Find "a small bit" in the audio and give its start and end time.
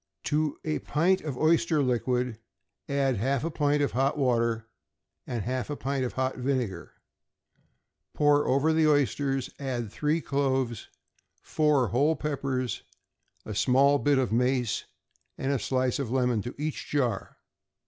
13.45-14.17